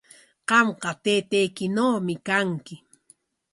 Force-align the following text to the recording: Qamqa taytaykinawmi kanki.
Qamqa 0.49 0.91
taytaykinawmi 1.03 2.13
kanki. 2.27 2.75